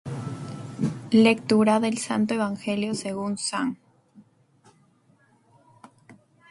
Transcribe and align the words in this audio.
Lectura 1.27 1.79
del 1.79 1.99
Santo 1.99 2.33
Evangelio 2.33 2.95
según 2.95 3.37
san_______. 3.37 3.75